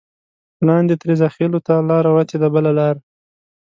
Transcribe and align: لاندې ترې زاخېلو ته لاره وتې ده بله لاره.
لاندې 0.67 0.95
ترې 1.01 1.15
زاخېلو 1.21 1.59
ته 1.67 1.73
لاره 1.89 2.09
وتې 2.15 2.37
ده 2.41 2.47
بله 2.55 2.71
لاره. 2.79 3.01